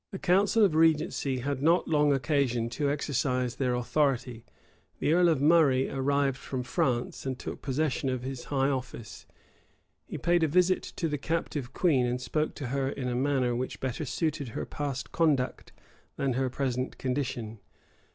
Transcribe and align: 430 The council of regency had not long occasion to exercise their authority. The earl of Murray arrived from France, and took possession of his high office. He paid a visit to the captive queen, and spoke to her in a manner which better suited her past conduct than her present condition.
430 0.09 0.17
The 0.17 0.39
council 0.39 0.65
of 0.65 0.73
regency 0.73 1.37
had 1.41 1.61
not 1.61 1.87
long 1.87 2.11
occasion 2.11 2.69
to 2.71 2.89
exercise 2.89 3.57
their 3.57 3.75
authority. 3.75 4.43
The 4.97 5.13
earl 5.13 5.29
of 5.29 5.39
Murray 5.43 5.91
arrived 5.91 6.37
from 6.37 6.63
France, 6.63 7.23
and 7.27 7.37
took 7.37 7.61
possession 7.61 8.09
of 8.09 8.23
his 8.23 8.45
high 8.45 8.69
office. 8.71 9.27
He 10.07 10.17
paid 10.17 10.41
a 10.41 10.47
visit 10.47 10.81
to 10.81 11.07
the 11.07 11.19
captive 11.19 11.71
queen, 11.73 12.07
and 12.07 12.19
spoke 12.19 12.55
to 12.55 12.67
her 12.69 12.89
in 12.89 13.09
a 13.09 13.15
manner 13.15 13.55
which 13.55 13.79
better 13.79 14.03
suited 14.03 14.47
her 14.49 14.65
past 14.65 15.11
conduct 15.11 15.71
than 16.15 16.33
her 16.33 16.49
present 16.49 16.97
condition. 16.97 17.59